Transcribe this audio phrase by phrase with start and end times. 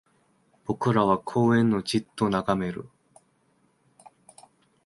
[0.65, 2.89] 僕らは公園をじっと眺める